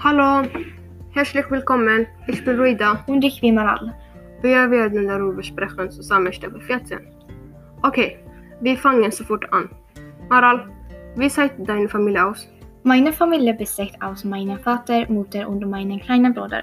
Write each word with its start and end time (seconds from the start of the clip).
Hallo, 0.00 0.48
herzlich 1.10 1.50
willkommen. 1.50 2.06
Ich 2.28 2.44
bin 2.44 2.56
Ruida. 2.56 3.02
Und 3.08 3.24
ich 3.24 3.40
bin 3.40 3.56
Maral. 3.56 3.92
Wir 4.42 4.70
werden 4.70 5.08
darüber 5.08 5.42
sprechen 5.42 5.90
zusammen 5.90 6.32
Stufe 6.32 6.60
14. 6.60 7.00
Okay, 7.82 8.16
wir 8.60 8.76
fangen 8.76 9.10
sofort 9.10 9.52
an. 9.52 9.68
Maral, 10.28 10.68
wie 11.16 11.28
sieht 11.28 11.50
deine 11.58 11.88
Familie 11.88 12.24
aus? 12.24 12.48
Meine 12.84 13.12
Familie 13.12 13.54
besteht 13.54 14.00
aus 14.00 14.22
meinem 14.22 14.60
Vater, 14.60 15.04
Mutter 15.10 15.48
und 15.48 15.68
meinem 15.68 15.98
kleinen 15.98 16.32
Bruder. 16.32 16.62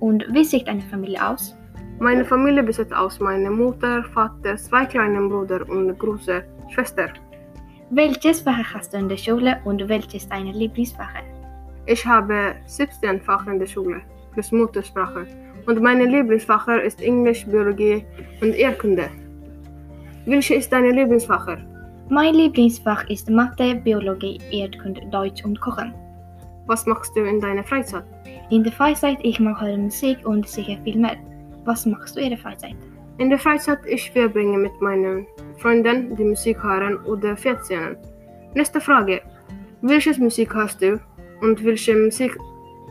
Und 0.00 0.24
wie 0.32 0.44
sieht 0.44 0.66
deine 0.66 0.82
Familie 0.82 1.24
aus? 1.24 1.54
Meine 2.00 2.24
Familie 2.24 2.64
besteht 2.64 2.92
aus 2.92 3.20
meiner 3.20 3.50
Mutter, 3.50 4.02
Vater, 4.12 4.56
zwei 4.56 4.86
kleinen 4.86 5.28
Brüder 5.28 5.60
und 5.68 5.84
eine 5.84 5.94
große 5.94 6.42
Schwester. 6.74 7.10
Welches 7.90 8.40
Fach 8.40 8.74
hast 8.74 8.92
du 8.92 8.98
in 8.98 9.08
der 9.08 9.18
Schule 9.18 9.60
und 9.64 9.88
welches 9.88 10.24
ist 10.24 10.32
deine 10.32 10.50
Lieblingsfach? 10.50 11.22
Ich 11.86 12.06
habe 12.06 12.54
17 12.66 13.20
Fach 13.20 13.46
in 13.46 13.58
der 13.58 13.66
Schule, 13.66 14.02
plus 14.32 14.52
Muttersprache. 14.52 15.26
Und 15.66 15.82
meine 15.82 16.04
Lieblingsfach 16.04 16.68
ist 16.68 17.00
Englisch, 17.02 17.44
Biologie 17.46 18.04
und 18.40 18.54
Erdkunde. 18.54 19.08
Welche 20.26 20.54
ist 20.54 20.72
deine 20.72 20.92
Lieblingsfach? 20.92 21.56
Mein 22.08 22.34
Lieblingsfach 22.34 23.08
ist 23.08 23.28
Mathe, 23.28 23.74
Biologie, 23.74 24.38
Erdkunde, 24.52 25.02
Deutsch 25.10 25.44
und 25.44 25.60
Kochen. 25.60 25.92
Was 26.66 26.86
machst 26.86 27.16
du 27.16 27.20
in 27.24 27.40
deiner 27.40 27.64
Freizeit? 27.64 28.04
In 28.50 28.62
der 28.62 28.72
Freizeit 28.72 29.18
ich 29.22 29.40
mag 29.40 29.60
hören 29.60 29.84
Musik 29.84 30.18
und 30.24 30.46
sehe 30.48 30.78
Filme. 30.84 31.16
Was 31.64 31.86
machst 31.86 32.16
du 32.16 32.20
in 32.20 32.30
der 32.30 32.38
Freizeit? 32.38 32.76
In 33.18 33.30
der 33.30 33.38
Freizeit 33.38 33.80
ich 33.86 34.10
verbringe 34.10 34.58
mit 34.58 34.80
meinen 34.80 35.26
Freunden, 35.58 36.14
die 36.14 36.24
Musik 36.24 36.62
hören 36.62 36.98
oder 37.04 37.36
Fernsehen. 37.36 37.96
Nächste 38.54 38.80
Frage. 38.80 39.20
Welches 39.80 40.18
Musik 40.18 40.54
hast 40.54 40.80
du 40.80 41.00
und 41.42 41.62
welche 41.64 41.94
Musik 41.96 42.38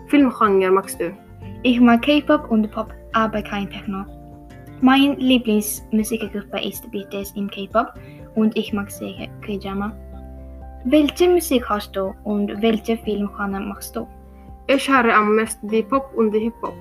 Filmgenre 0.07 0.71
magst 0.71 0.99
du? 0.99 1.11
Ich 1.63 1.79
mag 1.79 2.01
K-Pop 2.01 2.51
und 2.51 2.69
Pop, 2.71 2.93
aber 3.13 3.41
kein 3.41 3.69
Techno. 3.69 4.05
Meine 4.81 5.15
Lieblingsmusikgruppe 5.15 6.59
ist 6.67 6.89
BTS 6.91 7.31
im 7.35 7.49
K-Pop 7.49 7.93
und 8.35 8.55
ich 8.57 8.73
mag 8.73 8.91
sehr 8.91 9.27
K-Drama. 9.45 9.95
Welche 10.83 11.29
Musik 11.29 11.63
hast 11.69 11.95
du 11.95 12.13
und 12.23 12.61
welche 12.61 12.97
Filmgenre 12.97 13.59
magst 13.59 13.95
du? 13.95 14.07
Ich 14.67 14.89
höre 14.89 15.15
am 15.15 15.35
meisten 15.35 15.67
die 15.67 15.83
Pop 15.83 16.11
und 16.15 16.31
die 16.31 16.39
Hip-Hop. 16.39 16.73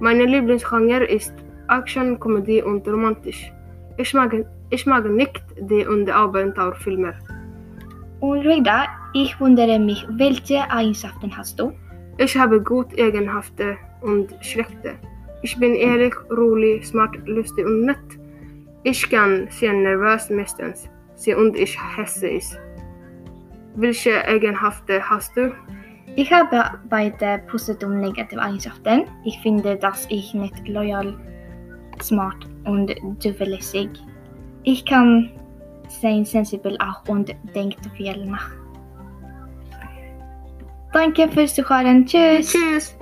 Meine 0.00 0.24
Lieblingsgenre 0.24 1.04
ist 1.04 1.32
Action, 1.68 2.18
Komödie 2.20 2.62
und 2.62 2.86
romantisch. 2.86 3.52
Ich 3.96 4.12
mag, 4.12 4.34
ich 4.70 4.84
mag 4.84 5.08
nicht 5.08 5.42
die 5.60 5.86
und 5.86 6.10
Abenteuerfilme. 6.10 7.14
Reda, 8.32 8.86
ich 9.12 9.38
wundere 9.40 9.78
mich, 9.78 10.06
welche 10.10 10.70
Eigenschaften 10.70 11.36
hast 11.36 11.58
du? 11.58 11.72
Ich 12.18 12.36
habe 12.36 12.62
gut 12.62 12.88
Eigenschaften 12.98 13.76
und 14.00 14.34
schlechte. 14.40 14.94
Ich 15.42 15.58
bin 15.58 15.74
ehrlich, 15.74 16.14
ruhig, 16.30 16.86
smart, 16.86 17.16
lustig 17.26 17.66
und 17.66 17.86
nett. 17.86 17.98
Ich 18.84 19.08
kann 19.10 19.48
sein 19.50 19.82
nervös 19.82 20.30
meistens. 20.30 20.88
Sie 21.14 21.34
und 21.34 21.56
ich 21.56 21.78
hasse 21.78 22.30
es. 22.30 22.58
Welche 23.74 24.24
Eigenschaften 24.26 25.02
hast 25.02 25.36
du? 25.36 25.52
Ich 26.14 26.32
habe 26.32 26.78
beide 26.88 27.42
positive 27.50 27.90
und 27.90 28.00
negative 28.00 28.40
Eigenschaften. 28.40 29.04
Ich 29.24 29.38
finde, 29.40 29.76
dass 29.76 30.06
ich 30.08 30.32
nicht 30.32 30.66
loyal, 30.68 31.18
smart 32.00 32.46
und 32.64 32.94
zuverlässig. 33.18 33.90
Ich 34.62 34.84
kann 34.86 35.30
sein 35.90 36.24
sensibel 36.24 36.76
auch 36.78 37.08
und 37.08 37.34
denkt 37.54 37.78
viel 37.96 38.26
nach. 38.26 38.50
Danke 40.92 41.28
fürs 41.28 41.54
Zuhören. 41.54 42.06
Tschüss! 42.06 42.52
Tschüss! 42.52 42.96